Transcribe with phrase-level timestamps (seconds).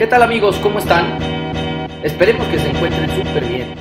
[0.00, 0.56] ¿Qué tal amigos?
[0.62, 1.18] ¿Cómo están?
[2.02, 3.74] Esperemos que se encuentren súper bien.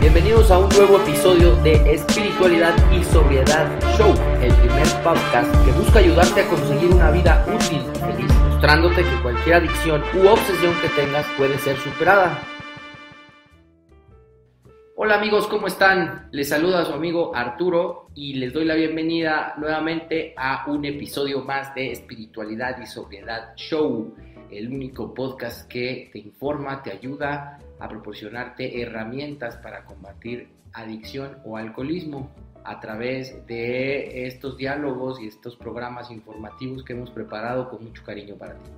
[0.00, 6.00] Bienvenidos a un nuevo episodio de Espiritualidad y Sobriedad Show, el primer podcast que busca
[6.00, 10.88] ayudarte a conseguir una vida útil y feliz, mostrándote que cualquier adicción u obsesión que
[11.00, 12.42] tengas puede ser superada.
[14.96, 16.28] Hola amigos, ¿cómo están?
[16.30, 21.74] Les saluda su amigo Arturo y les doy la bienvenida nuevamente a un episodio más
[21.74, 24.14] de Espiritualidad y Sobriedad Show,
[24.52, 31.56] el único podcast que te informa, te ayuda a proporcionarte herramientas para combatir adicción o
[31.56, 32.30] alcoholismo
[32.62, 38.36] a través de estos diálogos y estos programas informativos que hemos preparado con mucho cariño
[38.36, 38.70] para ti.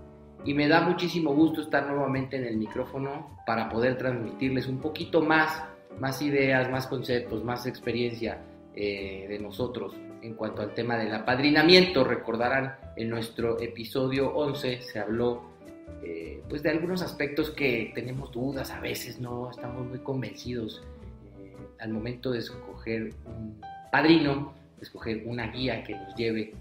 [0.47, 5.21] Y me da muchísimo gusto estar nuevamente en el micrófono para poder transmitirles un poquito
[5.21, 5.63] más
[6.01, 8.43] más ideas, más conceptos, más experiencia
[8.75, 12.05] eh, de nosotros en cuanto al tema del apadrinamiento.
[12.05, 15.43] Recordarán, en nuestro episodio 11 se habló
[16.03, 20.83] eh, pues de algunos aspectos que tenemos dudas, a veces no estamos muy convencidos
[21.41, 26.55] eh, al momento de escoger un padrino, de escoger una guía que nos lleve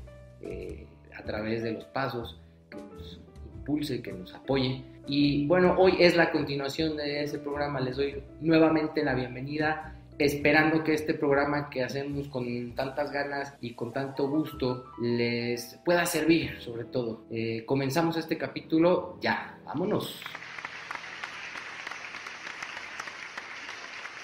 [1.17, 3.19] a través de los pasos, que nos
[3.55, 7.79] impulse, que nos apoye y bueno, hoy es la continuación de ese programa.
[7.79, 13.73] Les doy nuevamente la bienvenida, esperando que este programa que hacemos con tantas ganas y
[13.73, 17.25] con tanto gusto les pueda servir, sobre todo.
[17.29, 20.21] Eh, comenzamos este capítulo ya, vámonos.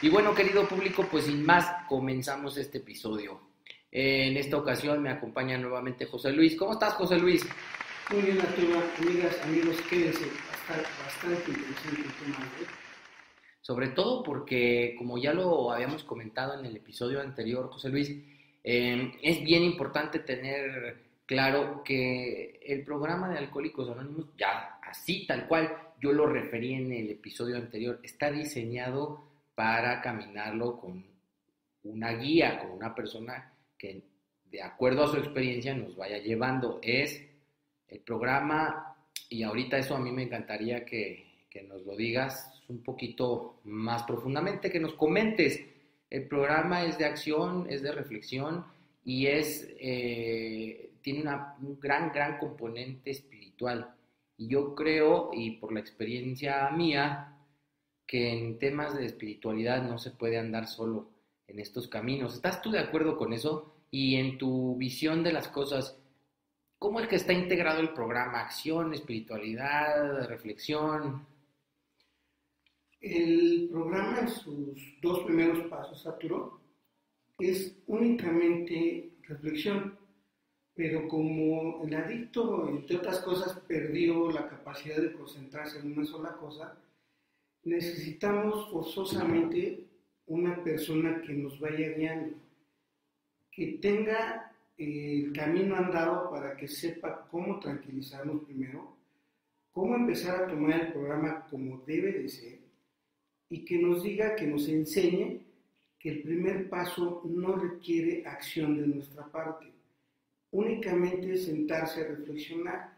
[0.02, 3.40] Y bueno, querido público, pues sin más, comenzamos este episodio.
[3.92, 6.56] en esta ocasión me acompaña nuevamente José Luis.
[6.56, 7.46] ¿Cómo estás, José Luis?
[8.12, 8.82] Muy bien, Arturo.
[9.00, 12.50] Amigas, amigos, quédense bastante interesante el tema
[13.62, 18.12] Sobre todo porque, como ya lo habíamos comentado en el episodio anterior, José Luis,
[18.64, 25.48] em, es bien importante tener claro que el programa de Alcohólicos Anónimos, ya así tal
[25.48, 29.24] cual yo lo referí en el episodio anterior, está diseñado
[29.56, 31.06] para caminarlo con
[31.84, 34.04] una guía, con una persona que
[34.46, 36.80] de acuerdo a su experiencia nos vaya llevando.
[36.82, 37.24] Es
[37.88, 38.91] el programa
[39.32, 41.32] y ahorita eso a mí me encantaría que,
[41.68, 45.66] nos lo digas un poquito más profundamente, que nos comentes.
[46.10, 48.66] El programa es de acción, es de reflexión
[49.06, 53.96] y es, eh, tiene una, un gran, gran componente espiritual.
[54.38, 57.38] Y yo creo, y por la experiencia mía,
[58.06, 61.10] que en temas de espiritualidad no se puede andar solo
[61.48, 62.36] en estos caminos.
[62.36, 63.74] ¿Estás tú de acuerdo con eso?
[63.92, 66.01] Y en tu visión de las cosas,
[66.82, 68.40] ¿Cómo es que está integrado el programa?
[68.40, 71.28] ¿Acción, espiritualidad, reflexión?
[73.00, 76.60] El programa en sus dos primeros pasos, Arturo,
[77.38, 79.96] es únicamente reflexión,
[80.74, 86.36] pero como el adicto, entre otras cosas, perdió la capacidad de concentrarse en una sola
[86.38, 86.76] cosa,
[87.64, 89.86] necesitamos forzosamente
[90.26, 92.38] una persona que nos vaya guiando,
[93.52, 94.51] que tenga
[94.82, 98.96] el camino andado para que sepa cómo tranquilizarnos primero,
[99.72, 102.60] cómo empezar a tomar el programa como debe de ser
[103.50, 105.42] y que nos diga, que nos enseñe
[106.00, 109.72] que el primer paso no requiere acción de nuestra parte,
[110.50, 112.98] únicamente sentarse a reflexionar.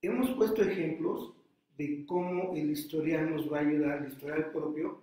[0.00, 1.32] Hemos puesto ejemplos
[1.76, 5.00] de cómo el historial nos va a ayudar, el historial propio,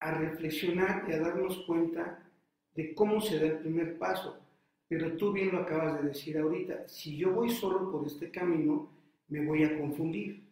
[0.00, 2.28] a reflexionar y a darnos cuenta
[2.74, 4.43] de cómo se da el primer paso
[4.88, 8.88] pero tú bien lo acabas de decir ahorita, si yo voy solo por este camino,
[9.28, 10.44] me voy a confundir,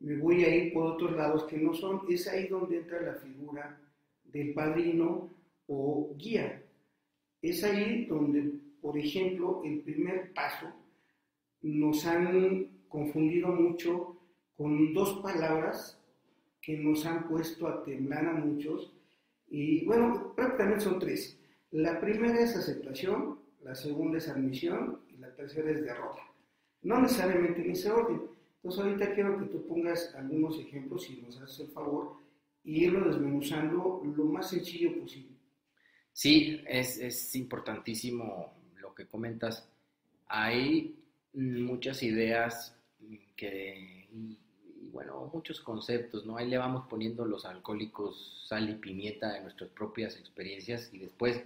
[0.00, 2.02] me voy a ir por otros lados que no son.
[2.08, 3.80] Es ahí donde entra la figura
[4.24, 5.30] del padrino
[5.66, 6.62] o guía.
[7.42, 10.66] Es ahí donde, por ejemplo, el primer paso
[11.62, 14.16] nos han confundido mucho
[14.56, 16.00] con dos palabras
[16.60, 18.92] que nos han puesto a temblar a muchos.
[19.48, 21.38] Y bueno, prácticamente son tres.
[21.70, 26.22] La primera es aceptación, la segunda es admisión y la tercera es derrota.
[26.82, 28.22] No necesariamente en ese orden.
[28.56, 32.16] Entonces ahorita quiero que tú pongas algunos ejemplos, si nos haces el favor,
[32.62, 35.34] y irlo desmenuzando lo más sencillo posible.
[36.12, 39.68] Sí, es, es importantísimo lo que comentas.
[40.28, 40.96] Hay
[41.34, 42.72] muchas ideas
[43.34, 44.38] que, y,
[44.90, 46.36] bueno, muchos conceptos, ¿no?
[46.36, 51.42] Ahí le vamos poniendo los alcohólicos sal y pimienta de nuestras propias experiencias y después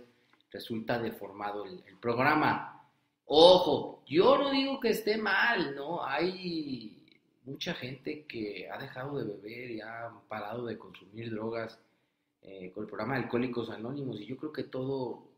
[0.51, 2.89] resulta deformado el, programa.
[3.27, 6.05] Ojo, yo no digo que esté mal, ¿no?
[6.05, 7.07] Hay
[7.45, 11.79] mucha gente que ha dejado de beber y ha parado de consumir drogas
[12.43, 15.29] eh, con el programa de Alcohólicos Anónimos y yo creo que todo,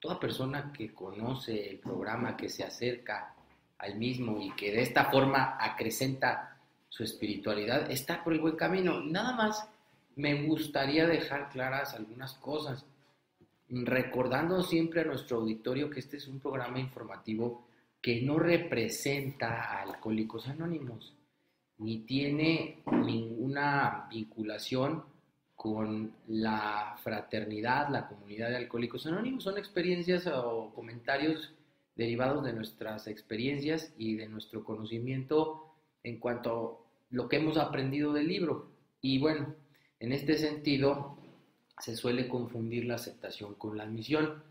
[0.00, 3.34] toda persona que conoce el programa, que se acerca
[3.78, 6.58] al mismo y que de esta forma acrecenta
[6.88, 9.00] su espiritualidad, está por el buen camino.
[9.00, 9.68] Nada más
[10.16, 12.86] me gustaría dejar claras algunas cosas,
[13.82, 17.66] recordando siempre a nuestro auditorio que este es un programa informativo
[18.00, 21.16] que no representa a Alcohólicos Anónimos,
[21.78, 25.04] ni tiene ninguna vinculación
[25.54, 29.44] con la fraternidad, la comunidad de Alcohólicos Anónimos.
[29.44, 31.54] Son experiencias o comentarios
[31.96, 38.12] derivados de nuestras experiencias y de nuestro conocimiento en cuanto a lo que hemos aprendido
[38.12, 38.70] del libro.
[39.00, 39.54] Y bueno,
[39.98, 41.16] en este sentido
[41.78, 44.42] se suele confundir la aceptación con la admisión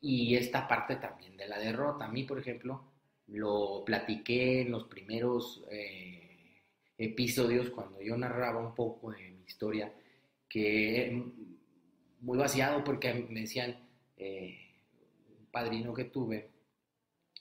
[0.00, 2.04] y esta parte también de la derrota.
[2.04, 2.84] A mí, por ejemplo,
[3.28, 6.62] lo platiqué en los primeros eh,
[6.98, 9.92] episodios cuando yo narraba un poco de mi historia,
[10.48, 11.22] que
[12.20, 13.76] muy vaciado porque me decían,
[14.16, 14.58] eh,
[15.38, 16.50] un padrino que tuve,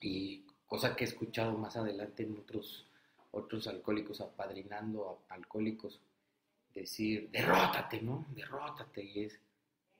[0.01, 2.87] y cosa que he escuchado más adelante en otros,
[3.31, 6.01] otros alcohólicos apadrinando a alcohólicos,
[6.81, 8.25] decir, derrótate, ¿no?
[8.29, 9.03] Derrótate.
[9.03, 9.39] Y es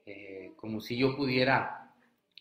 [0.06, 1.92] eh, como si yo pudiera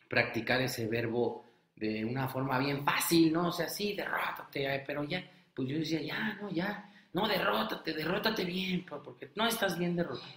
[0.09, 1.45] practicar ese verbo
[1.77, 3.49] de una forma bien fácil, ¿no?
[3.49, 5.25] O sea, sí, derrótate, pero ya,
[5.55, 10.33] pues yo decía, ya, no, ya, no, derrótate, derrótate bien, porque no estás bien derrotado.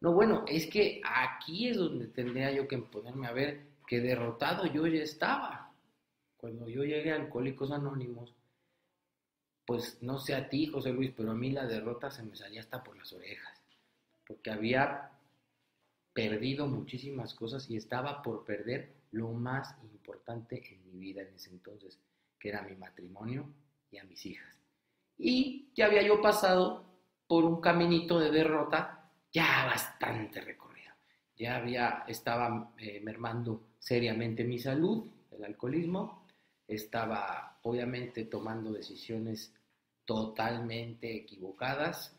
[0.00, 4.66] No, bueno, es que aquí es donde tendría yo que ponerme a ver que derrotado
[4.66, 5.72] yo ya estaba.
[6.36, 8.34] Cuando yo llegué a Alcohólicos Anónimos,
[9.66, 12.60] pues no sé a ti, José Luis, pero a mí la derrota se me salía
[12.60, 13.60] hasta por las orejas,
[14.26, 15.10] porque había
[16.12, 21.50] perdido muchísimas cosas y estaba por perder lo más importante en mi vida en ese
[21.50, 21.98] entonces,
[22.38, 23.46] que era mi matrimonio
[23.90, 24.58] y a mis hijas.
[25.16, 26.84] Y ya había yo pasado
[27.26, 30.92] por un caminito de derrota ya bastante recorrido.
[31.36, 36.21] Ya había, estaba eh, mermando seriamente mi salud, el alcoholismo,
[36.66, 39.54] estaba obviamente tomando decisiones
[40.04, 42.16] totalmente equivocadas,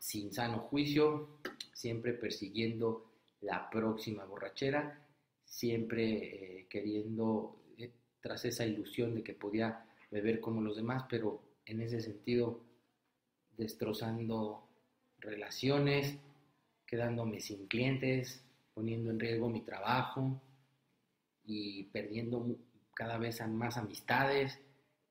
[0.00, 1.40] sin sano juicio,
[1.72, 3.10] siempre persiguiendo
[3.40, 5.06] la próxima borrachera,
[5.44, 11.42] siempre eh, queriendo, eh, tras esa ilusión de que podía beber como los demás, pero
[11.64, 12.60] en ese sentido
[13.56, 14.68] destrozando
[15.18, 16.16] relaciones,
[16.86, 20.40] quedándome sin clientes, poniendo en riesgo mi trabajo
[21.44, 22.56] y perdiendo
[22.98, 24.58] cada vez más amistades,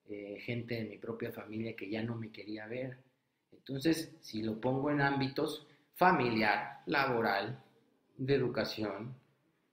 [0.09, 2.97] eh, gente de mi propia familia que ya no me quería ver.
[3.53, 7.63] Entonces, si lo pongo en ámbitos familiar, laboral,
[8.17, 9.15] de educación,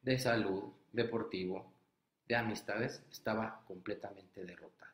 [0.01, 0.63] de salud,
[0.93, 1.73] deportivo,
[2.29, 4.93] de amistades, estaba completamente derrotado.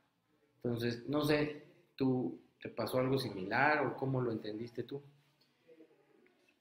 [0.56, 1.62] Entonces, no sé,
[1.96, 5.02] ¿tú te pasó algo similar o cómo lo entendiste tú?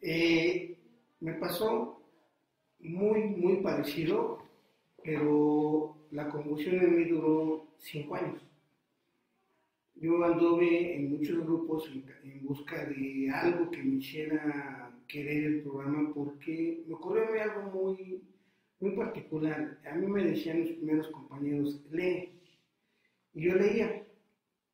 [0.01, 0.77] Eh,
[1.21, 2.01] me pasó
[2.79, 4.48] muy, muy parecido,
[5.03, 8.41] pero la convulsión en mí duró cinco años.
[9.95, 11.91] Yo anduve en muchos grupos
[12.23, 18.23] en, busca de algo que me hiciera querer el programa porque me ocurrió algo muy,
[18.79, 19.77] muy particular.
[19.85, 22.29] A mí me decían mis primeros compañeros, lee.
[23.33, 24.03] Y yo leía,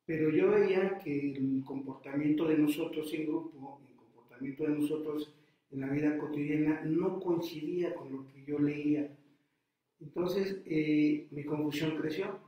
[0.06, 5.34] pero yo veía que el comportamiento de nosotros en grupo, el comportamiento de nosotros
[5.72, 9.10] en la vida cotidiana no coincidía con lo que yo leía
[10.00, 12.38] entonces, eh, mi confusión creció.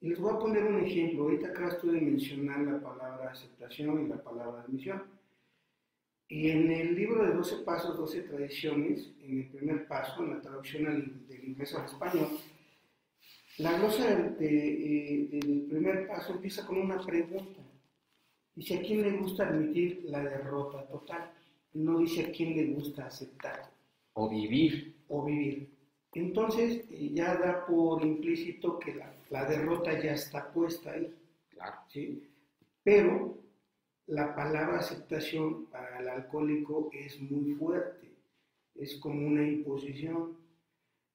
[0.00, 1.22] Y les voy a poner un ejemplo.
[1.24, 5.02] Ahorita acá de mencionar la palabra aceptación y la palabra admisión.
[6.28, 10.40] Y en el libro de 12 pasos, 12 tradiciones, en el primer paso, en la
[10.40, 12.28] traducción del inglés al español,
[13.58, 17.62] la glosa eh, del primer paso empieza con una pregunta.
[18.54, 21.30] Dice, ¿a quién le gusta admitir la derrota total?
[21.74, 23.70] No dice a quién le gusta aceptar.
[24.14, 24.96] O vivir.
[25.08, 25.75] O vivir.
[26.16, 31.14] Entonces eh, ya da por implícito que la, derrota ya está puesta ahí.
[31.50, 31.76] Claro.
[31.88, 32.22] ¿sí?
[32.82, 33.36] Pero
[34.06, 38.14] la palabra aceptación para el alcohólico es muy fuerte,
[38.76, 40.38] es como una imposición.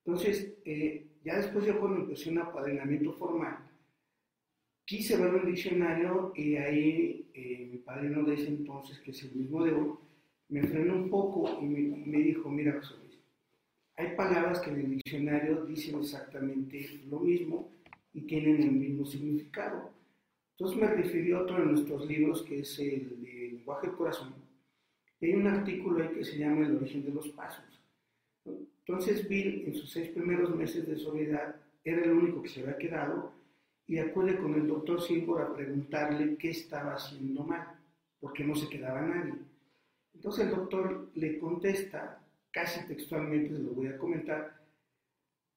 [0.05, 3.57] Entonces, eh, ya después yo cuando empecé un apadrinamiento formal,
[4.85, 9.33] quise ver un diccionario y ahí eh, mi padrino de ese entonces, que es el
[9.33, 9.93] mismo de hoy,
[10.49, 13.00] me frenó un poco y me, me dijo, mira José
[14.01, 17.71] hay palabras que en el diccionario dicen exactamente lo mismo
[18.13, 19.91] y tienen el mismo significado.
[20.57, 24.33] Entonces me refirió a otro de nuestros libros que es el de lenguaje del corazón.
[25.21, 27.63] hay un artículo ahí que se llama El origen de los pasos.
[28.45, 32.77] Entonces Bill en sus seis primeros meses de soledad era el único que se había
[32.77, 33.31] quedado
[33.85, 37.67] y acude con el doctor Silver a preguntarle qué estaba haciendo mal,
[38.19, 39.35] porque no se quedaba nadie.
[40.15, 42.20] Entonces el doctor le contesta
[42.51, 44.61] casi textualmente, se lo voy a comentar,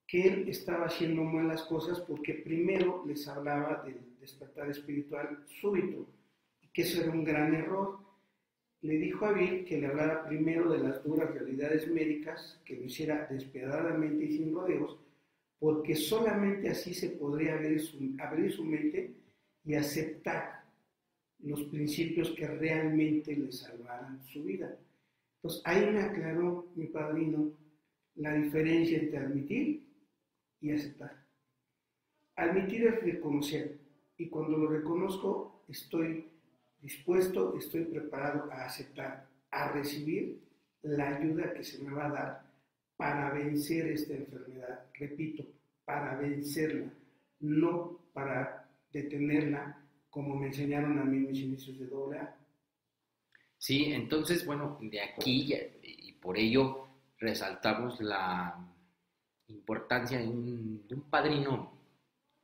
[0.07, 6.07] que él estaba haciendo malas cosas porque primero les hablaba del despertar espiritual súbito,
[6.63, 7.99] y que eso era un gran error.
[8.83, 12.85] Le dijo a Bill que le hablara primero de las duras realidades médicas, que lo
[12.85, 14.99] hiciera despiadadamente y sin rodeos,
[15.59, 19.15] porque solamente así se podría abrir su, abrir su mente
[19.65, 20.65] y aceptar
[21.39, 24.77] los principios que realmente le salvaran su vida.
[25.45, 27.53] Entonces ahí me aclaró mi padrino
[28.15, 29.87] la diferencia entre admitir
[30.59, 31.23] y aceptar.
[32.37, 33.77] Admitir es reconocer
[34.17, 36.25] y cuando lo reconozco estoy
[36.81, 40.41] dispuesto, estoy preparado a aceptar, a recibir
[40.81, 42.43] la ayuda que se me va a dar
[42.97, 44.87] para vencer esta enfermedad.
[44.99, 45.45] Repito,
[45.85, 46.91] para vencerla,
[47.41, 52.21] no para detenerla como me enseñaron a mí mis inicios de doble.
[53.65, 58.55] Sí, entonces, bueno, de aquí y por ello resaltamos la
[59.49, 61.73] importancia de un, padrino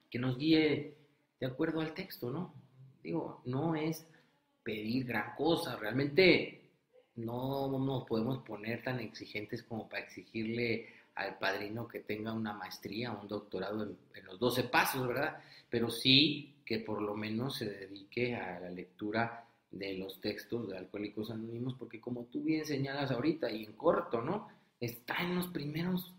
[0.08, 0.96] que nos guíe
[1.38, 2.54] de acuerdo al texto, ¿no?
[3.02, 4.06] Digo, no es
[4.62, 6.70] pedir gran cosa, realmente
[7.16, 13.12] no nos podemos poner tan exigentes como para exigirle al padrino que tenga una maestría,
[13.12, 15.38] un doctorado en, en, los 12 pasos, ¿verdad?
[15.68, 20.78] Pero sí que por lo menos se dedique a la lectura de los textos de
[20.78, 24.48] Alcohólicos Anónimos, porque como tú bien señalas ahorita y en corto, ¿no?
[24.80, 26.14] está en los primeros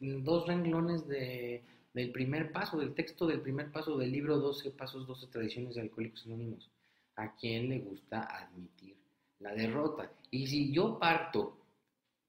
[0.00, 5.06] dos renglones de, del primer paso, del texto del primer paso del libro 12 Pasos,
[5.06, 6.70] 12 Tradiciones de Alcohólicos Anónimos.
[7.16, 8.96] ¿A quién le gusta admitir
[9.38, 10.10] la derrota?
[10.30, 11.58] Y si yo parto,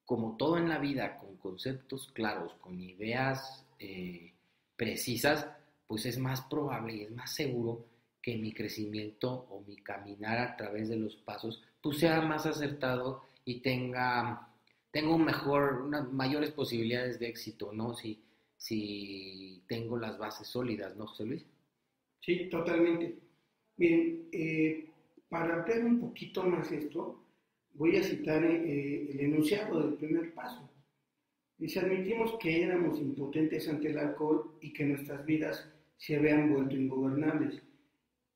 [0.05, 4.33] como todo en la vida, con conceptos claros, con ideas eh,
[4.75, 5.47] precisas,
[5.87, 7.85] pues es más probable y es más seguro
[8.21, 13.23] que mi crecimiento o mi caminar a través de los pasos pues sea más acertado
[13.43, 14.51] y tenga
[14.91, 17.95] tengo mejor, unas mayores posibilidades de éxito, ¿no?
[17.95, 18.21] Si,
[18.57, 21.45] si tengo las bases sólidas, ¿no, José Luis?
[22.19, 23.17] Sí, totalmente.
[23.77, 24.89] Bien, eh,
[25.29, 27.23] para ampliar un poquito más esto,
[27.73, 30.69] voy a citar eh, el enunciado del primer paso.
[31.57, 36.75] Dice, admitimos que éramos impotentes ante el alcohol y que nuestras vidas se habían vuelto
[36.75, 37.61] ingobernables.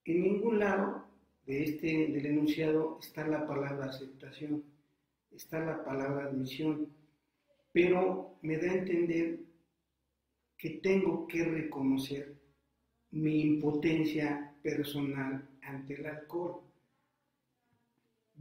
[0.06, 1.06] En ningún lado
[1.46, 4.64] de este, del enunciado está la palabra aceptación
[5.36, 6.88] está la palabra admisión,
[7.72, 9.40] pero me da a entender
[10.58, 12.34] que tengo que reconocer
[13.12, 16.62] mi impotencia personal ante el alcohol.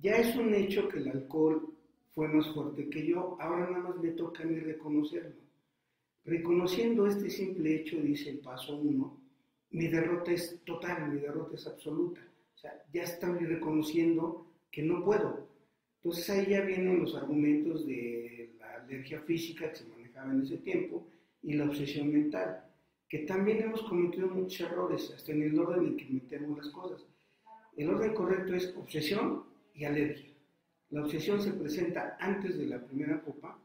[0.00, 1.74] Ya es un hecho que el alcohol
[2.14, 5.42] fue más fuerte que yo, ahora nada más me toca a mí reconocerlo.
[6.24, 9.20] Reconociendo este simple hecho, dice el paso uno,
[9.74, 12.20] mi derrota es total, mi derrota es absoluta.
[12.54, 15.48] O sea, ya estoy reconociendo que no puedo,
[15.96, 20.58] entonces ahí ya vienen los argumentos de la alergia física que se manejaba en ese
[20.58, 21.08] tiempo
[21.42, 22.64] y la obsesión mental,
[23.08, 27.04] que también hemos cometido muchos errores, hasta en el orden en que metemos las cosas.
[27.76, 29.42] El orden correcto es obsesión
[29.74, 30.32] y alergia.
[30.90, 33.58] La obsesión se presenta antes de la primera copa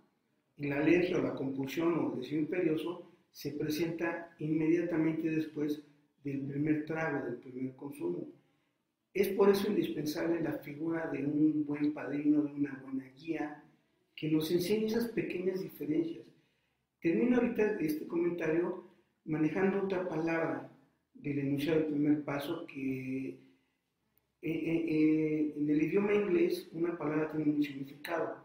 [0.57, 5.83] y la alergia o la compulsión o el deseo imperioso se presenta inmediatamente después
[6.23, 8.27] del primer trago, del primer consumo.
[9.13, 13.63] Es por eso indispensable la figura de un buen padrino, de una buena guía,
[14.15, 16.25] que nos enseñe esas pequeñas diferencias.
[17.01, 18.83] Termino ahorita este comentario
[19.25, 20.69] manejando otra palabra
[21.13, 23.37] del enunciado del primer paso que eh,
[24.41, 28.37] eh, eh, en el idioma inglés una palabra tiene un significado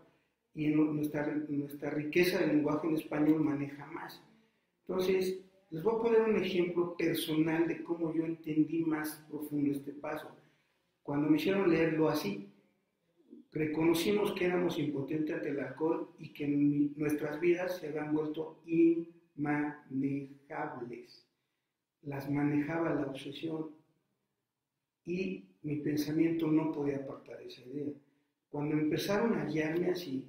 [0.54, 4.22] y en nuestra, nuestra riqueza del lenguaje en español maneja más.
[4.86, 5.40] Entonces,
[5.74, 10.30] les voy a poner un ejemplo personal de cómo yo entendí más profundo este paso.
[11.02, 12.48] Cuando me hicieron leerlo así,
[13.50, 21.26] reconocimos que éramos impotentes ante el alcohol y que nuestras vidas se habían vuelto inmanejables.
[22.02, 23.70] Las manejaba la obsesión
[25.04, 27.92] y mi pensamiento no podía apartar esa idea.
[28.48, 30.24] Cuando empezaron a guiarme así,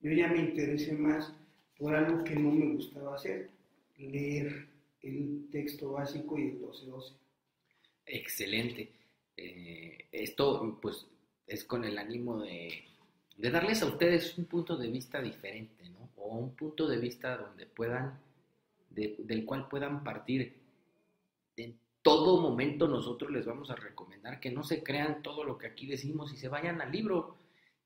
[0.00, 1.32] yo ya me interesé más
[1.78, 3.48] por algo que no me gustaba hacer,
[3.96, 4.71] leer
[5.02, 7.12] el texto básico y el 12-12.
[8.06, 8.90] Excelente.
[9.36, 11.06] Eh, esto pues
[11.46, 12.84] es con el ánimo de,
[13.36, 16.10] darles a ustedes un punto de vista diferente, ¿no?
[16.16, 18.20] O un punto de vista donde puedan,
[18.90, 20.54] del cual puedan partir.
[21.56, 25.66] En todo momento nosotros les vamos a recomendar que no se crean todo lo que
[25.66, 27.36] aquí decimos y se vayan al libro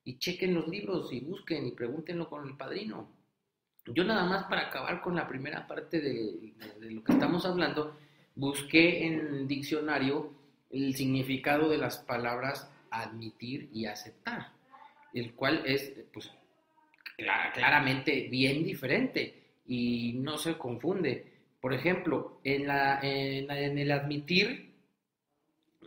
[0.05, 3.09] y chequen los libros y busquen y pregúntenlo con el padrino.
[3.87, 6.53] Yo nada más para acabar con la primera parte de,
[6.91, 7.97] lo que estamos hablando,
[8.35, 10.33] busqué en diccionario
[10.71, 14.53] el significado de las palabras admitir y aceptar,
[15.15, 16.31] el cual es pues
[17.55, 19.43] claramente bien diferente.
[19.69, 21.33] y no se confunde.
[21.61, 24.75] Por ejemplo, en, la, en el admitir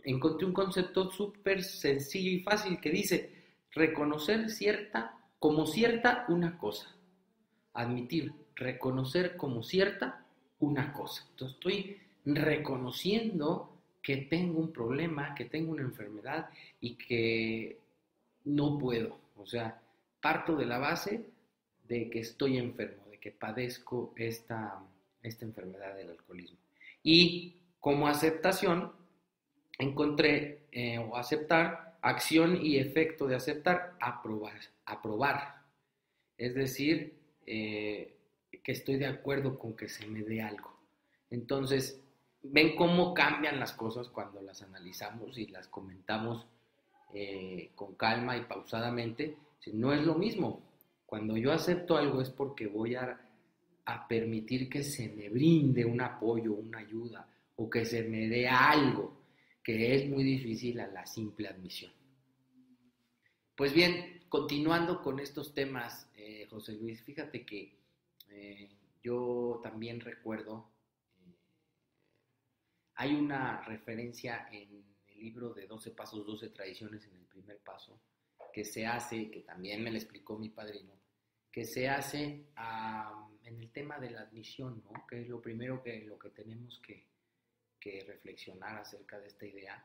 [0.04, 3.30] encontré un concepto súper sencillo y fácil que dice
[3.72, 6.94] reconocer cierta, como cierta una cosa.
[7.74, 10.24] Admitir, reconocer como cierta
[10.58, 11.26] una cosa.
[11.30, 13.70] Entonces estoy reconociendo
[14.02, 16.50] que tengo un problema, que tengo una enfermedad
[16.80, 17.78] y que
[18.44, 19.18] no puedo.
[19.36, 19.80] O sea,
[20.20, 21.24] parto de la base
[21.86, 24.80] de que estoy enfermo, de que padezco esta,
[25.22, 26.58] esta enfermedad del alcoholismo.
[27.02, 28.92] Y como aceptación,
[29.78, 35.62] encontré eh, o aceptar, acción y efecto de aceptar, aprobar, aprobar.
[36.36, 38.16] Es decir, eh,
[38.62, 40.76] que estoy de acuerdo con que se me dé algo.
[41.30, 42.00] Entonces,
[42.42, 46.46] ven cómo cambian las cosas cuando las analizamos y las comentamos
[47.14, 49.36] eh, con calma y pausadamente.
[49.72, 50.62] No es lo mismo.
[51.06, 53.20] Cuando yo acepto algo es porque voy a,
[53.84, 58.48] a permitir que se me brinde un apoyo, una ayuda, o que se me dé
[58.48, 59.20] algo
[59.62, 61.92] que es muy difícil a la simple admisión.
[63.54, 67.76] Pues bien, continuando con estos temas, eh, José Luis, fíjate que
[68.28, 68.70] eh,
[69.02, 70.70] yo también recuerdo,
[71.18, 71.34] eh,
[72.94, 78.00] hay una referencia en el libro de 12 pasos, 12 tradiciones en el primer paso,
[78.52, 80.92] que se hace, que también me lo explicó mi padrino,
[81.50, 82.46] que se hace
[83.42, 85.06] en el tema de la admisión, ¿no?
[85.08, 87.04] que es lo primero que, lo que tenemos que,
[87.80, 89.84] que reflexionar acerca de esta idea.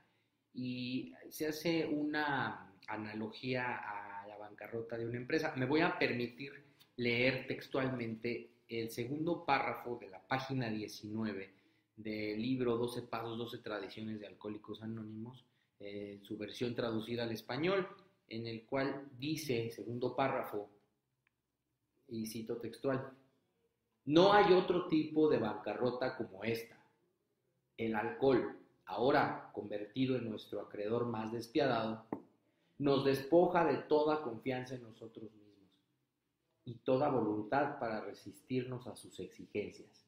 [0.55, 5.53] Y se hace una analogía a la bancarrota de una empresa.
[5.55, 6.53] Me voy a permitir
[6.97, 11.53] leer textualmente el segundo párrafo de la página 19
[11.97, 15.45] del libro 12 Pasos, 12 Tradiciones de Alcohólicos Anónimos,
[15.79, 17.87] eh, su versión traducida al español,
[18.27, 20.69] en el cual dice, segundo párrafo,
[22.07, 23.11] y cito textual,
[24.05, 26.75] no hay otro tipo de bancarrota como esta
[27.77, 32.05] el alcohol, ahora convertido en nuestro acreedor más despiadado,
[32.77, 35.71] nos despoja de toda confianza en nosotros mismos
[36.65, 40.05] y toda voluntad para resistirnos a sus exigencias.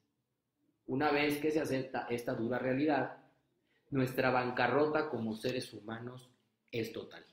[0.85, 3.17] Una vez que se acepta esta dura realidad,
[3.89, 6.29] nuestra bancarrota como seres humanos
[6.71, 7.25] es total.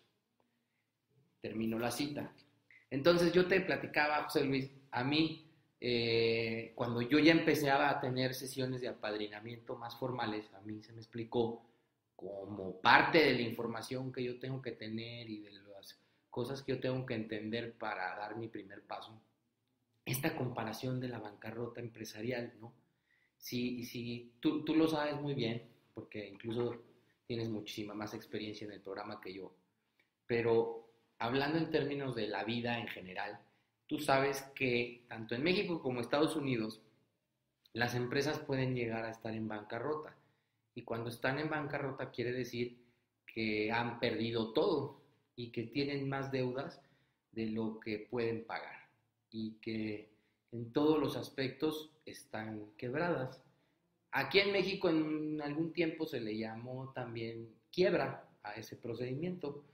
[1.41, 2.33] Termino la cita.
[2.91, 5.54] Entonces yo te platicaba, José Luis, a mí
[5.87, 10.95] eh, cuando yo ya empecé a tener sesiones de apadrinamiento más formales, a mí se
[10.95, 11.63] me explicó
[12.17, 16.73] como parte de la información que yo tengo que tener y de las cosas que
[16.73, 19.21] yo tengo que entender para dar mi primer paso,
[20.07, 22.73] esta comparación de la bancarrota empresarial, ¿no?
[23.37, 26.83] Si, si tú, tú lo sabes muy bien, porque incluso
[27.27, 29.55] tienes muchísima más experiencia en el programa que yo,
[30.27, 33.39] pero hablando en términos de la vida en general,
[33.87, 36.81] tú sabes que tanto en México como Estados Unidos,
[37.73, 40.17] las empresas pueden llegar a estar en bancarrota.
[40.75, 42.79] Y cuando están en bancarrota quiere decir
[43.27, 45.01] que han perdido todo
[45.37, 46.81] y que tienen más deudas
[47.33, 48.89] de lo que pueden pagar
[49.31, 50.09] y que
[50.53, 53.43] en todos los aspectos están quebradas.
[54.13, 59.65] Aquí en México en algún tiempo se le llamó también quiebra a ese procedimiento,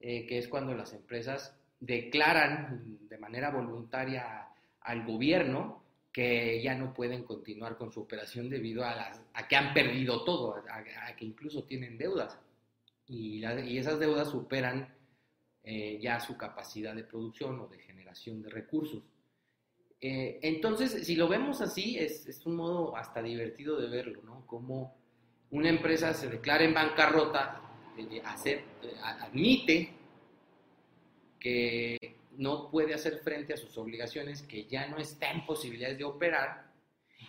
[0.00, 4.46] eh, que es cuando las empresas declaran de manera voluntaria
[4.80, 9.56] al gobierno que ya no pueden continuar con su operación debido a, las, a que
[9.56, 12.38] han perdido todo, a, que incluso tienen deudas.
[13.08, 13.42] Y,
[13.76, 14.94] esas deudas superan
[15.64, 19.02] eh, ya su capacidad de producción o de generación de recursos.
[20.00, 24.46] Eh, entonces, si lo vemos así, es, un modo hasta divertido de verlo, ¿no?
[24.46, 24.96] Como
[25.50, 27.60] una empresa se declara en bancarrota,
[27.96, 28.22] eh,
[29.02, 30.01] admite
[31.42, 31.98] que
[32.36, 36.70] no puede hacer frente a sus obligaciones, que ya no está en posibilidades de operar,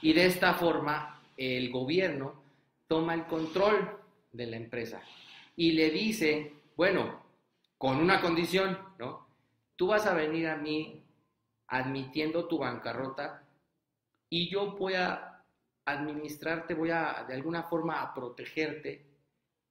[0.02, 2.44] y de esta forma el gobierno
[2.88, 3.98] toma el control
[4.32, 5.02] de la empresa
[5.56, 7.24] y le dice, bueno,
[7.78, 9.28] con una condición, ¿no?
[9.76, 11.02] Tú vas a venir a mí
[11.68, 13.44] admitiendo tu bancarrota
[14.30, 15.44] y yo voy a
[15.86, 19.06] administrarte, voy a de alguna forma a protegerte,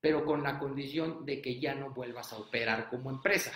[0.00, 3.52] pero con la condición de que ya no vuelvas a operar como empresa.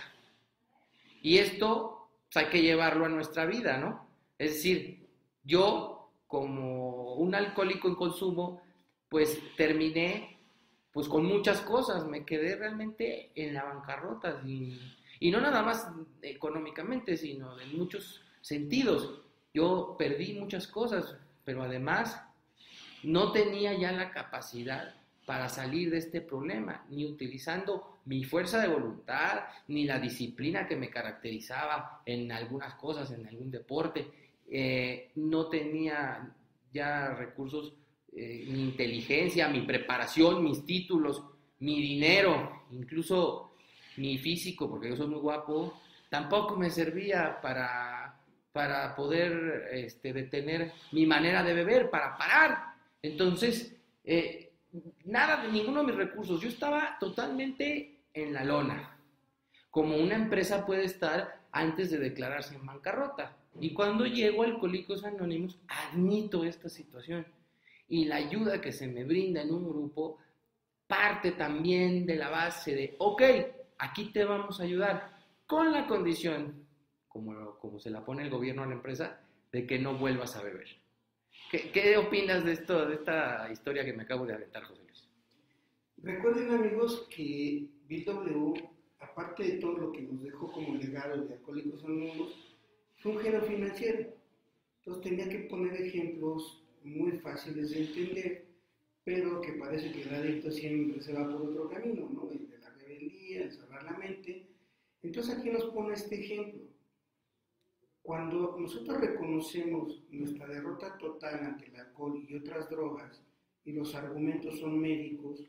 [1.22, 4.08] Y esto pues, hay que llevarlo a nuestra vida, ¿no?
[4.38, 5.06] Es decir,
[5.44, 8.60] yo como un alcohólico en consumo,
[9.08, 10.36] pues terminé
[10.92, 14.80] pues con muchas cosas, me quedé realmente en la bancarrota y,
[15.20, 15.86] y no nada más
[16.22, 19.20] económicamente, sino en muchos sentidos.
[19.52, 22.22] Yo perdí muchas cosas, pero además
[23.02, 24.94] no tenía ya la capacidad
[25.26, 30.76] para salir de este problema, ni utilizando mi fuerza de voluntad, ni la disciplina que
[30.76, 34.06] me caracterizaba en algunas cosas, en algún deporte,
[34.48, 36.32] eh, no tenía
[36.72, 37.74] ya recursos,
[38.16, 41.22] eh, mi inteligencia, mi preparación, mis títulos,
[41.60, 43.54] mi dinero, incluso
[43.96, 48.20] mi físico, porque yo soy muy guapo, tampoco me servía para,
[48.52, 52.74] para poder este, detener mi manera de beber, para parar.
[53.02, 54.52] Entonces, eh,
[55.04, 58.98] nada de ninguno de mis recursos, yo estaba totalmente en la lona,
[59.70, 63.36] como una empresa puede estar antes de declararse en bancarrota.
[63.60, 67.26] Y cuando llego a Alcohólicos Anónimos, admito esta situación.
[67.88, 70.18] Y la ayuda que se me brinda en un grupo
[70.86, 73.22] parte también de la base de, ok,
[73.78, 75.14] aquí te vamos a ayudar,
[75.46, 76.66] con la condición,
[77.08, 79.20] como, como se la pone el gobierno a la empresa,
[79.52, 80.68] de que no vuelvas a beber.
[81.50, 85.08] ¿Qué, ¿Qué, opinas de esto, de esta historia que me acabo de aventar, José Luis?
[85.98, 88.54] Recuerden, amigos, que BW,
[89.00, 92.56] aparte de todo lo que nos dejó como legado de Alcohólicos Anónimos,
[92.98, 94.12] fue un género financiero.
[94.78, 98.46] Entonces tenía que poner ejemplos muy fáciles de entender,
[99.04, 102.30] pero que parece que el adicto siempre se va por otro camino, ¿no?
[102.30, 104.46] El de la rebeldía, el cerrar la mente.
[105.02, 106.62] Entonces aquí nos pone este ejemplo.
[108.02, 113.20] Cuando nosotros reconocemos nuestra derrota total ante el alcohol y otras drogas,
[113.64, 115.44] y los argumentos son médicos,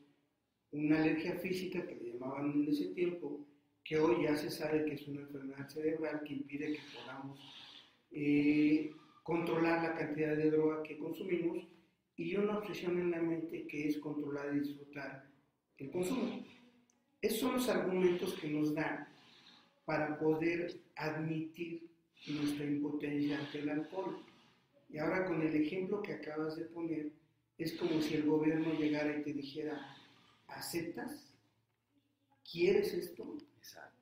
[0.71, 3.45] una alergia física que le llamaban en ese tiempo,
[3.84, 7.39] que hoy ya se sabe que es una enfermedad cerebral que impide que podamos
[8.12, 8.91] eh,
[9.23, 11.65] controlar la cantidad de droga que consumimos
[12.15, 15.25] y una obsesión en la mente que es controlar y disfrutar
[15.77, 16.43] el consumo.
[17.21, 19.08] Esos son los argumentos que nos dan
[19.86, 21.88] para poder admitir
[22.27, 24.17] nuestra impotencia ante el alcohol.
[24.89, 27.12] Y ahora con el ejemplo que acabas de poner,
[27.58, 29.96] es como si el gobierno llegara y te dijera,
[30.47, 31.33] ¿aceptas?
[32.49, 33.38] ¿Quieres esto?
[33.57, 33.97] Exacto.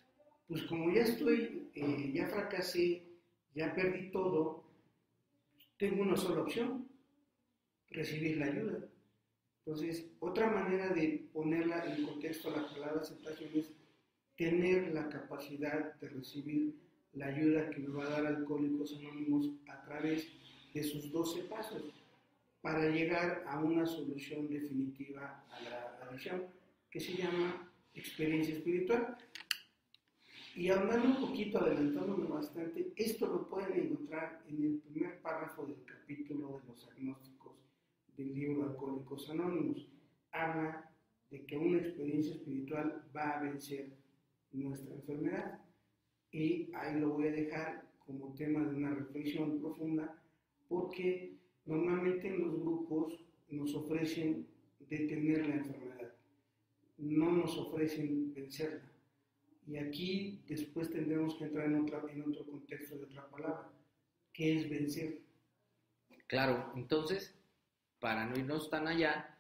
[0.48, 3.04] Pues como ya estoy, eh, ya fracasé,
[3.56, 4.64] ya perdí todo,
[5.78, 6.88] tengo una sola opción,
[7.90, 8.80] recibir la ayuda.
[9.66, 13.72] Entonces, otra manera de ponerla en contexto a la palabra aceptación es
[14.38, 16.76] tener la capacidad de recibir
[17.14, 20.28] la ayuda que me va a dar Alcohólicos Anónimos a través
[20.74, 21.84] de sus 12 pasos
[22.66, 26.46] para llegar a una solución definitiva a la adicción
[26.90, 29.16] que se llama experiencia espiritual.
[30.56, 35.84] Y hablando un poquito, adelantándome bastante, esto lo pueden encontrar en el primer párrafo del
[35.86, 37.54] capítulo de los agnósticos
[38.18, 39.88] del libro Alcohólicos Anónimos.
[40.32, 40.92] Habla
[41.30, 43.92] de que una experiencia espiritual va a vencer
[44.54, 45.60] nuestra enfermedad.
[46.32, 50.20] Y ahí lo voy a dejar como tema de una reflexión profunda,
[50.68, 54.48] porque normalmente en los grupos nos ofrecen
[54.80, 56.14] detener la enfermedad,
[56.98, 58.82] no nos ofrecen vencerla.
[59.68, 63.70] Y aquí después tendremos que entrar en, otra, en otro contexto de otra palabra,
[64.32, 65.22] que es vencer.
[66.28, 67.34] Claro, entonces,
[68.00, 69.36] para no irnos tan allá,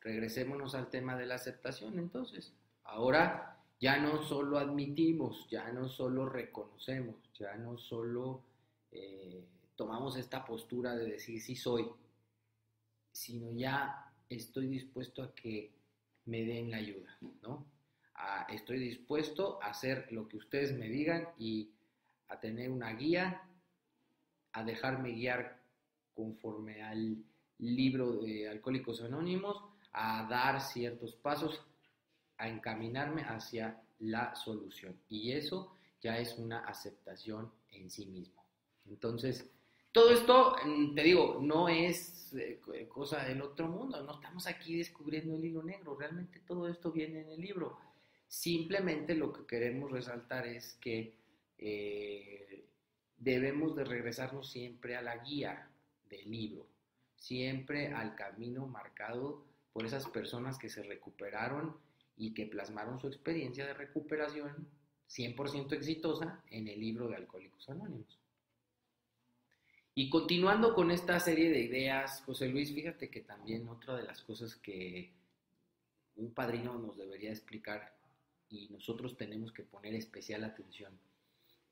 [0.00, 1.98] regresémonos al tema de la aceptación.
[1.98, 2.52] Entonces,
[2.82, 8.42] ahora ya no solo admitimos, ya no solo reconocemos, ya no solo
[8.90, 9.44] eh,
[9.80, 11.88] tomamos esta postura de decir sí soy,
[13.10, 15.72] sino ya estoy dispuesto a que
[16.26, 17.64] me den la ayuda, ¿no?
[18.50, 21.70] estoy dispuesto a hacer lo que ustedes me digan y
[22.28, 23.40] a tener una guía,
[24.52, 25.62] a dejarme guiar
[26.14, 27.16] conforme al
[27.56, 31.58] libro de Alcohólicos Anónimos, a dar ciertos pasos,
[32.36, 34.94] a encaminarme hacia la solución.
[35.08, 38.44] Y eso ya es una aceptación en sí mismo.
[38.84, 39.50] Entonces,
[39.92, 44.76] todo esto, mm, te digo, no es eh, cosa del otro mundo, no estamos aquí
[44.76, 47.78] descubriendo el hilo negro, realmente todo esto viene en el libro.
[48.28, 51.14] Simplemente lo que queremos resaltar es que
[51.58, 52.64] eh,
[53.16, 55.68] debemos de regresarnos siempre a la guía
[56.08, 56.66] del libro,
[57.16, 61.76] siempre al camino marcado por esas personas que se recuperaron
[62.16, 64.68] y que plasmaron su experiencia de recuperación
[65.08, 68.19] 100% exitosa en el libro de Alcohólicos Anónimos.
[69.94, 74.22] Y continuando con esta serie de ideas, José Luis, fíjate que también otra de las
[74.22, 75.12] cosas que
[76.16, 77.94] un padrino nos debería explicar
[78.48, 80.92] y nosotros tenemos que poner especial atención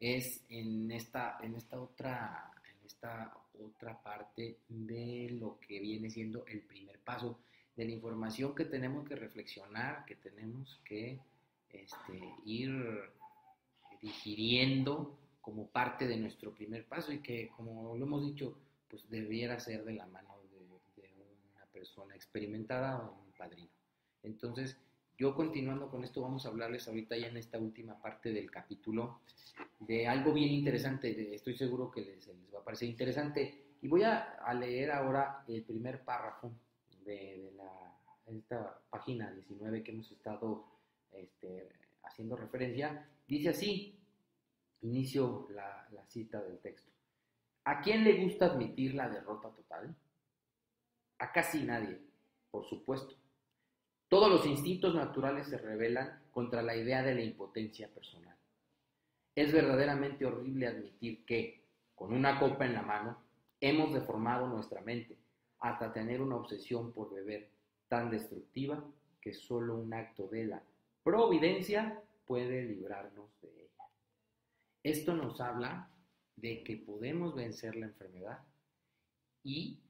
[0.00, 6.46] es en esta, en esta otra en esta otra parte de lo que viene siendo
[6.46, 7.40] el primer paso
[7.76, 11.18] de la información que tenemos que reflexionar, que tenemos que
[11.70, 12.72] este, ir
[14.00, 19.58] digiriendo como parte de nuestro primer paso y que, como lo hemos dicho, pues debiera
[19.58, 23.70] ser de la mano de, una persona experimentada o un padrino.
[24.22, 24.76] Entonces,
[25.16, 29.22] yo continuando con esto, vamos a hablarles ahorita ya en esta última parte del capítulo
[29.80, 33.76] de algo bien interesante, estoy seguro que les, les va a parecer interesante.
[33.80, 36.52] Y voy a, leer ahora el primer párrafo
[37.06, 37.54] de,
[38.26, 40.66] esta página 19 que hemos estado
[41.10, 41.70] este,
[42.02, 43.08] haciendo referencia.
[43.26, 43.97] Dice así,
[44.82, 46.90] inicio la, cita del texto.
[47.64, 49.94] ¿A quién le gusta admitir la derrota total?
[51.18, 52.00] A casi nadie,
[52.50, 53.14] por supuesto.
[54.08, 58.36] Todos los instintos naturales se rebelan contra la idea de la impotencia personal.
[59.34, 61.62] Es verdaderamente horrible admitir que,
[61.94, 63.18] con una copa en la mano,
[63.60, 65.18] hemos deformado nuestra mente
[65.60, 67.50] hasta tener una obsesión por beber
[67.88, 68.82] tan destructiva
[69.20, 70.62] que solo un acto de la
[71.02, 73.67] providencia puede librarnos de ella.
[74.88, 75.92] Esto nos habla
[76.34, 78.38] de que podemos vencer la enfermedad
[79.42, 79.82] y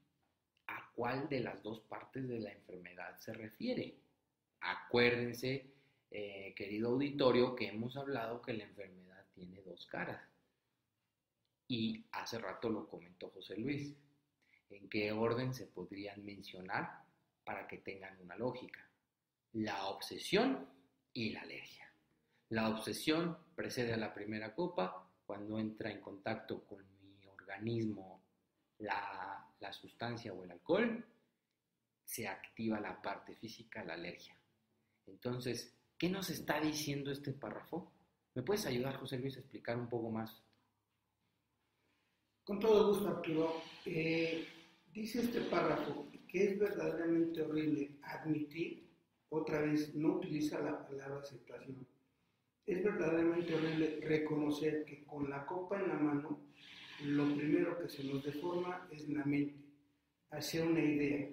[0.67, 3.97] a cuál de las dos partes de la enfermedad se refiere.
[4.59, 5.71] Acuérdense,
[6.11, 10.21] eh, querido auditorio, que hemos hablado que la enfermedad tiene dos caras.
[11.69, 13.95] Y hace rato lo comentó José Luis.
[14.69, 17.05] ¿En qué orden se podrían mencionar
[17.45, 18.85] para que tengan una lógica?
[19.53, 20.67] La obsesión
[21.13, 21.88] y la alergia.
[22.49, 28.23] La obsesión precede a la primera copa cuando entra en contacto con mi organismo
[28.79, 31.05] la, la sustancia o el alcohol,
[32.03, 34.35] se activa la parte física, la alergia.
[35.05, 37.91] Entonces, ¿qué nos está diciendo este párrafo?
[38.33, 40.41] ¿Me puedes ayudar, José Luis, a explicar un poco más?
[42.43, 43.61] Con todo gusto, Arturo.
[43.85, 44.47] Eh,
[44.91, 48.87] dice este párrafo que es verdaderamente horrible admitir,
[49.29, 51.85] otra vez, no utiliza la palabra aceptación.
[52.69, 56.39] Es verdaderamente horrible reconocer que con la copa en la mano,
[57.03, 59.55] lo primero que se nos deforma es la mente,
[60.29, 61.29] hacia una idea,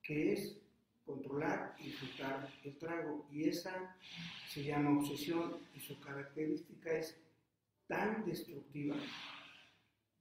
[0.00, 0.56] que es
[1.04, 3.26] controlar y disfrutar el trago.
[3.32, 3.96] Y esa
[4.48, 7.20] se llama obsesión y su característica es
[7.88, 8.94] tan destructiva,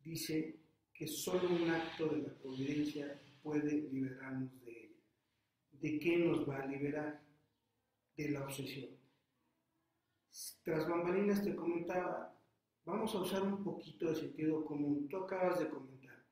[0.03, 0.55] dice
[0.95, 4.95] que solo un acto de la providencia puede liberarnos de ella.
[5.73, 7.21] ¿De qué nos va a liberar?
[8.17, 9.02] De la obsesión.
[10.63, 12.35] Tras bambalinas te comentaba,
[12.85, 15.07] vamos a usar un poquito de sentido común.
[15.07, 16.25] Tú acabas de comentar,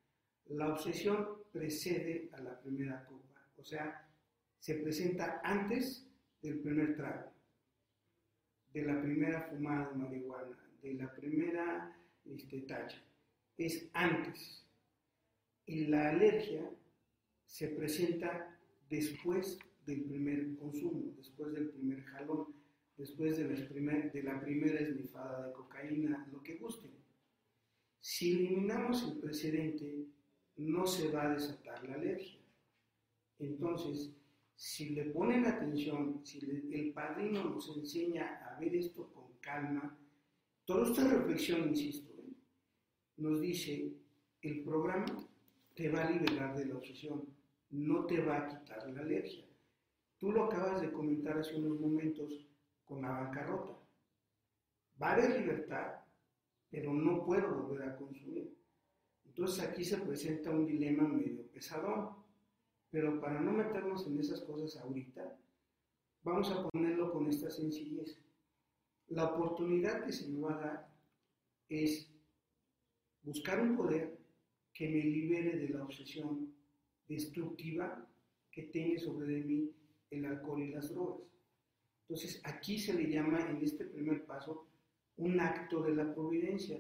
[0.46, 4.10] la obsesión precede a la primera copa, o sea,
[4.60, 6.08] se presenta antes
[6.42, 7.32] del primer trago,
[8.74, 12.66] de la primera fumada de marihuana, de la primera este.
[13.58, 14.66] Es antes.
[15.66, 16.70] Y la alergia
[17.46, 18.58] se presenta
[18.90, 22.61] después del primer consumo, después del primer jalón,
[23.02, 26.92] después de, la primera esnifada de cocaína, lo que gusten.
[28.00, 30.06] Si eliminamos el precedente,
[30.58, 32.40] no se va a desatar la alergia.
[33.40, 34.12] Entonces,
[34.56, 36.38] si le ponen atención, si
[36.72, 39.98] el padrino nos enseña a ver esto con calma,
[40.66, 42.34] toda esta reflexión, insisto, ¿eh?
[43.18, 43.94] nos dice,
[44.44, 45.28] el programa
[45.74, 47.26] te va a liberar de la obsesión,
[47.72, 49.46] no te va a quitar la alergia.
[50.20, 52.46] Tú lo acabas de comentar hace unos momentos
[52.92, 53.80] con la bancarrota.
[55.00, 55.94] A haber libertad,
[56.70, 58.54] pero no puedo volver a consumir.
[59.26, 62.10] Entonces aquí se presenta un dilema medio pesadón.
[62.90, 65.40] Pero para no meternos en esas cosas ahorita,
[66.24, 68.22] vamos a ponerlo con esta sencillez.
[69.08, 70.94] La oportunidad que se me va a dar
[71.70, 72.14] es
[73.24, 74.20] buscar un poder
[74.74, 76.54] que me libere de la obsesión
[77.08, 78.06] destructiva
[78.52, 79.72] que tiene sobre mí
[80.10, 81.31] el alcohol y las drogas.
[82.12, 84.68] Entonces, aquí se le llama en este primer paso
[85.16, 86.78] un acto de la providencia.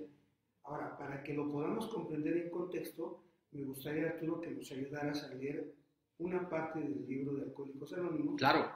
[0.64, 5.34] Ahora, para que lo podamos comprender en contexto, me gustaría, Arturo, que nos ayudaras a
[5.36, 5.74] leer
[6.18, 8.36] una parte del libro de Alcohólicos Anónimos.
[8.36, 8.74] Claro.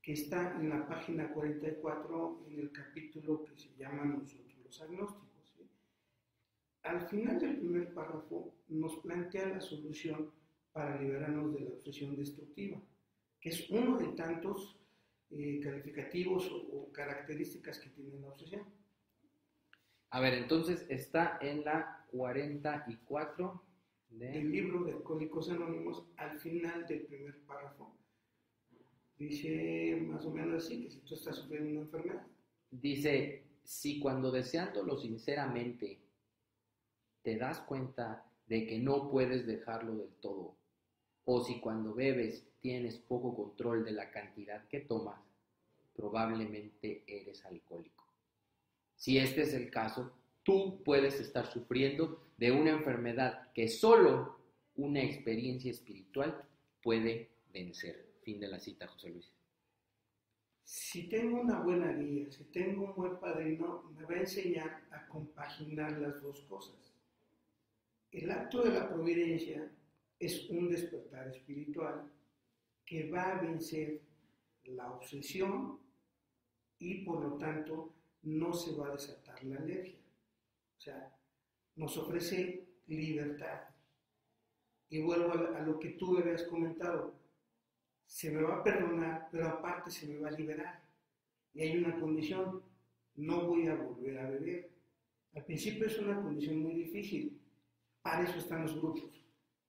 [0.00, 5.56] Que está en la página 44, en el capítulo que se llama Nosotros los agnósticos.
[6.84, 10.30] Al final del primer párrafo nos plantea la solución
[10.70, 12.80] para liberarnos de la obsesión destructiva,
[13.40, 14.75] que es uno de tantos
[15.30, 18.62] eh, calificativos o, o características que tiene la obsesión.
[20.10, 23.62] A ver, entonces está en la 44
[24.10, 27.96] del libro de Alcohólicos Anónimos, al final del primer párrafo,
[29.18, 32.26] dice más o menos así, que si tú estás sufriendo una enfermedad.
[32.70, 36.00] Dice, si cuando deseándolo sinceramente
[37.22, 40.56] te das cuenta de que no puedes dejarlo del todo,
[41.26, 45.20] o si cuando bebes tienes poco control de la cantidad que tomas,
[45.94, 48.04] probablemente eres alcohólico.
[48.94, 50.12] Si este es el caso,
[50.42, 54.38] tú puedes estar sufriendo de una enfermedad que solo
[54.76, 56.44] una experiencia espiritual
[56.82, 58.06] puede vencer.
[58.22, 59.32] Fin de la cita, José Luis.
[60.64, 65.06] si tengo una buena guía, si tengo un buen padrino, me va a enseñar a
[65.08, 66.92] compaginar las dos cosas.
[68.10, 69.70] El acto de la providencia
[70.18, 72.10] es un despertar espiritual
[72.84, 74.00] que va a vencer
[74.64, 75.78] la obsesión
[76.78, 79.98] y por lo tanto no se va a desatar la alergia.
[80.76, 81.16] O sea,
[81.76, 83.62] nos ofrece libertad.
[84.88, 87.14] Y vuelvo a lo que tú habías comentado,
[88.06, 90.82] se me va a perdonar, pero aparte se me va a liberar.
[91.52, 92.62] Y hay una condición,
[93.16, 94.70] no voy a volver a beber.
[95.34, 97.40] Al principio es una condición muy difícil,
[98.00, 99.25] para eso están los grupos,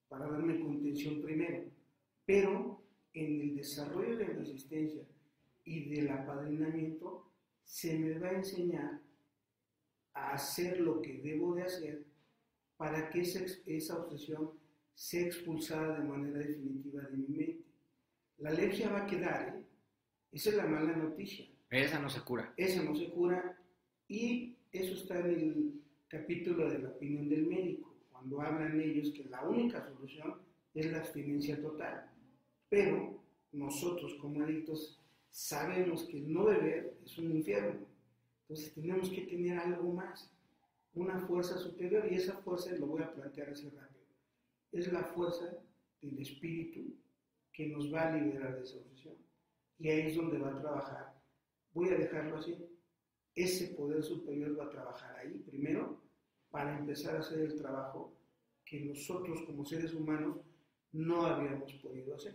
[0.08, 1.64] para darme contención primero.
[2.26, 2.82] Pero
[3.14, 5.04] en el desarrollo de la asistencia
[5.64, 7.32] y del apadrinamiento,
[7.64, 9.02] se me va a enseñar
[10.14, 12.06] a hacer lo que debo de hacer
[12.78, 14.52] para que esa, esa obsesión
[14.94, 17.64] sea expulsada de manera definitiva de mi mente.
[18.38, 19.64] La alergia va a quedar, ¿eh?
[20.32, 21.48] Esa es la mala noticia.
[21.70, 22.54] Esa no se cura.
[22.58, 23.58] Esa no se cura
[24.08, 27.87] y eso está en el capítulo de la opinión del médico,
[28.28, 30.36] cuando hablan ellos que la única solución
[30.74, 32.10] es la abstinencia total.
[32.70, 37.86] Pero nosotros como adictos sabemos que el no beber es un infierno.
[38.42, 40.30] Entonces tenemos que tener algo más,
[40.94, 44.06] una fuerza superior y esa fuerza, lo voy a plantear así rápido,
[44.72, 45.46] es la fuerza
[46.02, 46.96] del espíritu
[47.54, 49.16] que nos va a liberar de esa obsesión.
[49.80, 51.14] Y ahí es donde va a trabajar.
[51.74, 52.56] Voy a dejarlo así.
[53.36, 56.07] Ese poder superior va a trabajar ahí primero
[56.58, 58.18] para empezar a hacer el trabajo
[58.66, 60.38] que nosotros como seres humanos
[60.94, 62.34] no habíamos podido hacer.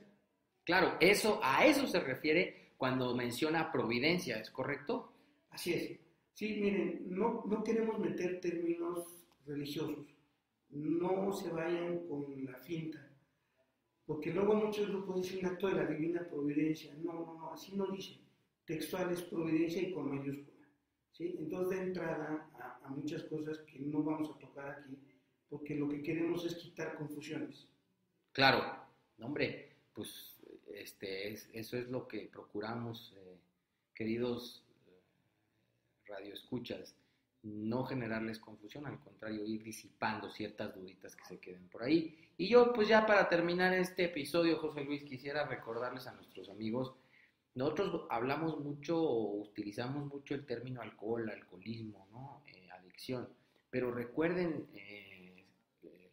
[0.63, 5.13] Claro, eso a eso se refiere cuando menciona providencia, ¿es correcto?
[5.51, 5.99] Así es.
[6.35, 10.07] Sí, miren, no, no queremos meter términos religiosos.
[10.71, 13.05] No se vayan con la finta.
[14.07, 16.95] Porque luego muchos grupos dicen acto de la divina providencia.
[17.03, 18.21] No, no, no, así no dice.
[18.65, 20.52] Textual es providencia y con mayúscula.
[21.39, 22.51] Entonces, de entrada
[22.85, 24.99] a, muchas cosas que no vamos a tocar aquí,
[25.49, 27.69] porque lo que queremos es quitar confusiones.
[28.33, 28.63] Claro,
[29.21, 30.43] hombre, pues
[30.75, 33.39] este, eso es lo que procuramos, eh,
[33.95, 35.01] queridos eh,
[36.07, 36.97] radioescuchas,
[37.43, 42.17] no generarles confusión, al contrario, ir disipando ciertas duditas que se queden por ahí.
[42.37, 46.95] Y yo, pues ya para terminar este episodio, José Luis, quisiera recordarles a nuestros amigos,
[47.55, 52.43] nosotros hablamos mucho o utilizamos mucho el término alcohol, alcoholismo.
[52.47, 53.29] Eh, adicción,
[53.71, 55.45] pero recuerden, eh,
[55.83, 56.11] eh,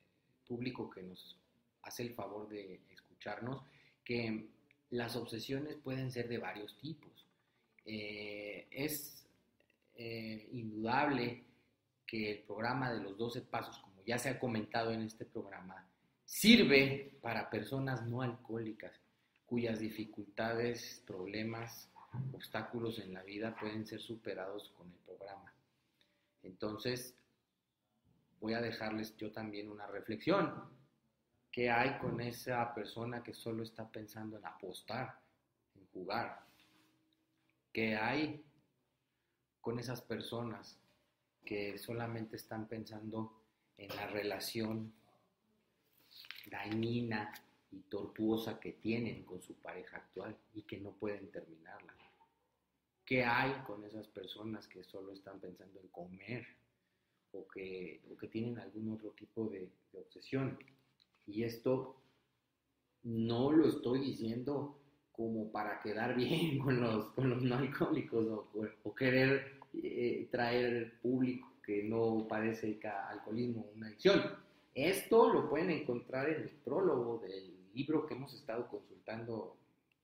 [0.47, 1.37] público que nos
[1.83, 3.63] hace el favor de escucharnos,
[4.03, 4.47] que
[4.91, 7.09] las obsesiones pueden ser de varios tipos.
[7.85, 9.19] es
[9.95, 11.43] eh, indudable
[12.05, 15.87] que el programa de los 12 pasos, como ya se ha comentado en este programa,
[16.23, 18.98] sirve para personas no alcohólicas
[19.49, 21.89] cuyas dificultades, problemas,
[22.33, 25.51] obstáculos en la vida pueden ser superados con el programa.
[26.43, 27.15] Entonces,
[28.39, 30.53] voy a dejarles yo también una reflexión.
[31.51, 35.19] ¿Qué hay con esa persona que solo está pensando en apostar,
[35.75, 36.45] en jugar?
[37.73, 38.45] ¿Qué hay
[39.61, 40.79] con esas personas
[41.43, 43.41] que solamente están pensando
[43.77, 44.93] en la relación
[46.45, 47.33] dañina
[47.71, 51.93] y tortuosa que tienen con su pareja actual y que no pueden terminarla.
[53.05, 56.45] ¿Qué hay con esas personas que solo están pensando en comer
[57.31, 60.59] o que, que tienen algún otro tipo de, obsesión?
[61.25, 62.01] Y esto
[63.03, 64.79] no lo estoy diciendo
[65.11, 68.27] como para quedar bien con los, con los no alcohólicos
[68.83, 74.21] o, querer eh, traer público que no padece alcoholismo o una adicción.
[74.73, 79.57] Esto lo pueden encontrar en el prólogo del libro que hemos estado consultando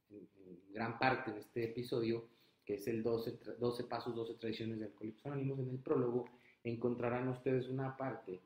[0.09, 0.27] en,
[0.73, 2.25] gran parte en este episodio,
[2.65, 5.59] que es el 12, 12 Pasos, 12 Tradiciones de Alcohólicos Anónimos.
[5.59, 6.25] En el prólogo
[6.63, 8.41] encontrarán ustedes una parte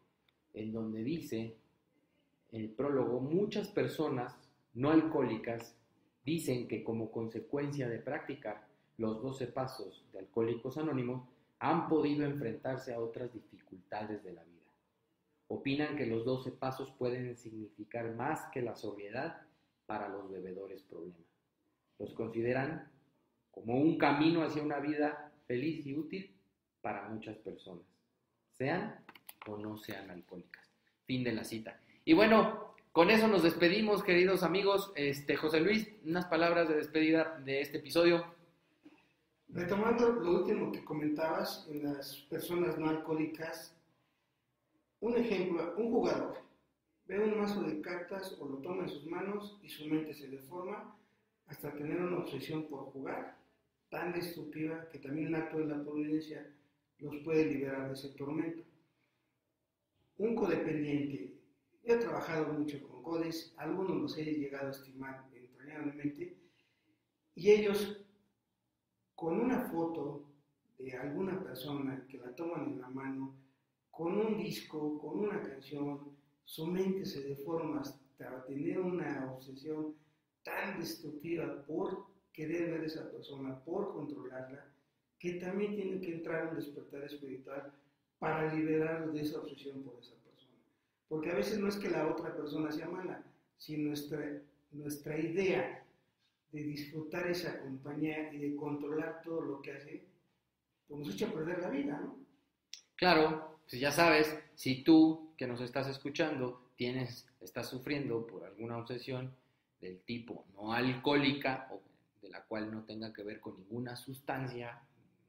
[0.53, 1.55] en donde dice,
[2.51, 4.35] en el prólogo, muchas personas
[4.73, 5.75] no alcohólicas
[6.25, 11.27] dicen que como consecuencia de practicar los 12 pasos de Alcohólicos Anónimos,
[11.59, 14.58] han podido enfrentarse a otras dificultades de la vida.
[15.49, 19.41] Opinan que los 12 pasos pueden significar más que la sobriedad
[19.87, 21.17] para los bebedores problema.
[21.97, 22.91] Los consideran
[23.49, 26.35] como un camino hacia una vida feliz y útil
[26.81, 27.83] para muchas personas,
[28.57, 29.03] sean
[29.47, 30.69] o no sean alcohólicas.
[31.05, 31.79] Fin de la cita.
[32.05, 34.91] Y bueno, con eso nos despedimos, queridos amigos.
[34.95, 38.35] Este, José Luis, unas palabras de despedida de este episodio.
[39.47, 43.75] Retomando lo último que comentabas en las personas no alcohólicas,
[45.01, 46.49] un ejemplo, un jugador
[47.09, 50.27] ve un mazo de cartas o lo toma en sus manos y su mente se
[50.27, 50.95] deforma
[51.47, 53.35] hasta tener una obsesión por jugar
[53.89, 56.47] tan destructiva que también un acto de la providencia
[56.99, 58.63] los puede liberar de ese tormento.
[60.17, 61.33] Un codependiente,
[61.83, 66.37] yo he trabajado mucho con codes, algunos los he llegado a estimar entrañablemente,
[67.33, 68.05] y ellos
[69.15, 70.25] con una foto
[70.77, 73.33] de alguna persona que la toman en la mano,
[73.99, 75.99] con un disco, con una canción,
[76.45, 79.93] su mente se deforma hasta tener una obsesión
[80.41, 84.65] tan destructiva por querer ver a esa persona, por controlarla,
[85.19, 87.73] que también tiene que entrar en un despertar espiritual
[88.19, 90.63] para liberarlo de esa obsesión por esa persona.
[91.09, 93.21] Porque a veces no es que la otra persona sea mala,
[93.57, 94.41] sino nuestra,
[94.71, 95.85] nuestra idea
[96.53, 100.05] de disfrutar esa compañía y de controlar todo lo que hace,
[100.87, 102.17] pues nos echa a perder la vida, ¿no?
[102.95, 108.77] Claro, pues ya sabes, si tú que nos estás escuchando tienes, estás sufriendo por alguna
[108.77, 109.35] obsesión
[109.79, 111.81] del tipo no alcohólica o
[112.21, 114.81] de la cual no tenga que ver con ninguna sustancia,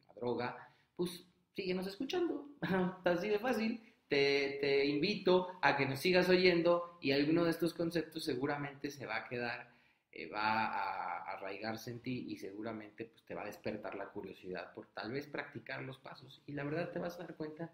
[0.04, 1.24] una droga, pues
[1.54, 2.48] síguenos escuchando.
[3.04, 3.82] Así de fácil.
[4.08, 9.06] Te, te, invito a que nos sigas oyendo y alguno de estos conceptos seguramente se
[9.06, 9.70] va a quedar,
[10.10, 14.74] eh, va a arraigarse en ti y seguramente pues, te va a despertar la curiosidad
[14.74, 16.42] por tal vez practicar los pasos.
[16.46, 17.70] Y la verdad te vas a dar cuenta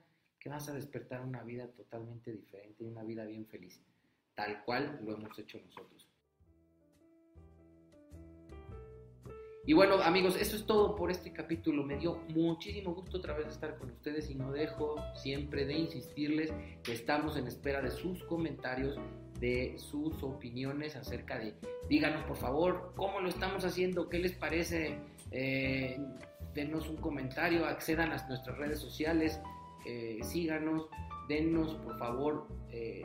[0.47, 3.83] que vas a despertar una vida totalmente diferente y una vida bien feliz,
[4.37, 6.09] tal cual lo hemos hecho nosotros.
[9.67, 11.83] Y bueno, amigos, eso es todo por este capítulo.
[11.83, 16.53] Me dio muchísimo gusto otra vez estar con ustedes y no dejo siempre de insistirles
[16.85, 18.97] que estamos en espera de sus comentarios,
[19.41, 21.57] de sus opiniones acerca de,
[21.89, 24.97] díganos por favor, cómo lo estamos haciendo, qué les parece,
[25.33, 25.99] eh,
[26.55, 29.41] denos un comentario, accedan a nuestras redes sociales,
[29.87, 30.89] eh, síganos,
[31.29, 32.47] denos por favor.
[32.71, 33.05] Eh,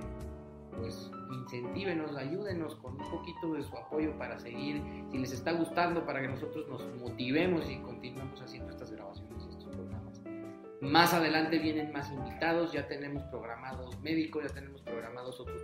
[0.77, 6.05] pues incentívenos, ayúdenos con un poquito de su apoyo para seguir, si les está gustando,
[6.05, 10.21] para que nosotros nos motivemos y continuemos haciendo estas grabaciones, estos programas.
[10.81, 15.61] Más adelante vienen más invitados, ya tenemos programados médicos, ya tenemos programados otros,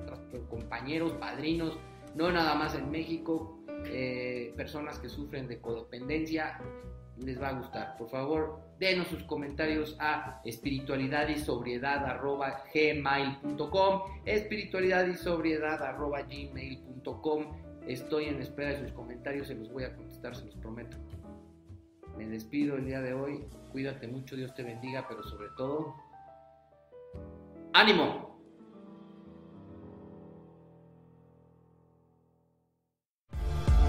[0.00, 1.78] otros compañeros, padrinos,
[2.14, 6.60] no nada más en México, eh, personas que sufren de codependencia,
[7.24, 7.96] les va a gustar.
[7.96, 16.22] Por favor, denos sus comentarios a espiritualidad y sobriedad arroba gmail.com espiritualidad y sobriedad arroba
[16.22, 20.98] gmail.com Estoy en espera de sus comentarios, se los voy a contestar, se los prometo.
[22.18, 25.94] Me despido el día de hoy, cuídate mucho, Dios te bendiga, pero sobre todo,
[27.72, 28.37] ánimo.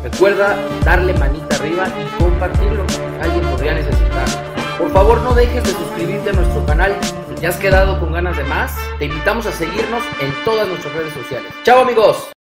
[0.04, 2.86] Recuerda darle manita arriba y compartirlo.
[3.22, 4.26] Alguien podría necesitar.
[4.78, 6.96] Por favor, no dejes de suscribirte a nuestro canal.
[7.28, 10.94] Si te has quedado con ganas de más, te invitamos a seguirnos en todas nuestras
[10.94, 11.52] redes sociales.
[11.64, 12.30] ¡Chao, amigos!